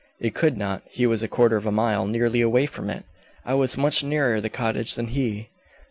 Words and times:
"It 0.19 0.33
could 0.33 0.57
not. 0.57 0.81
He 0.89 1.05
was 1.05 1.21
a 1.21 1.27
quarter 1.27 1.57
of 1.57 1.67
a 1.67 1.71
mile, 1.71 2.07
nearly, 2.07 2.41
away 2.41 2.65
from 2.65 2.89
it. 2.89 3.05
I 3.45 3.53
was 3.53 3.77
much 3.77 4.03
nearer 4.03 4.41
the 4.41 4.49
cottage 4.49 4.95
than 4.95 5.09
he." 5.09 5.49